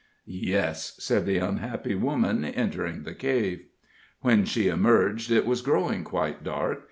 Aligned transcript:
"Yes," 0.25 0.95
said 0.97 1.27
the 1.27 1.37
unhappy 1.37 1.93
woman, 1.93 2.43
entering 2.43 3.03
the 3.03 3.13
cave. 3.13 3.65
When 4.21 4.45
she 4.45 4.67
emerged 4.67 5.29
it 5.29 5.45
was 5.45 5.61
growing 5.61 6.03
quite 6.03 6.43
dark. 6.43 6.79